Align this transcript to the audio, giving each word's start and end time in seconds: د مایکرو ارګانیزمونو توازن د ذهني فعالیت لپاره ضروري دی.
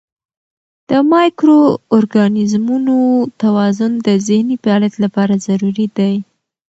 د 0.89 0.91
مایکرو 1.11 1.59
ارګانیزمونو 1.95 2.95
توازن 3.43 3.91
د 4.07 4.09
ذهني 4.27 4.55
فعالیت 4.63 4.95
لپاره 5.03 5.41
ضروري 5.47 5.87
دی. 5.97 6.13